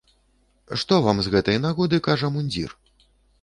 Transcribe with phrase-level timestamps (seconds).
[0.83, 2.75] Што вам з гэтай нагоды кажа мундзір?